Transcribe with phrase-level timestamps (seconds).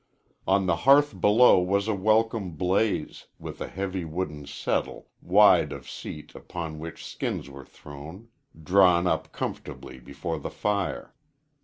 [0.47, 5.87] On the hearth below was a welcome blaze, with a heavy wooden settle, wide of
[5.87, 8.29] seat, upon which skins were thrown,
[8.63, 11.13] drawn up comfortably before the fire.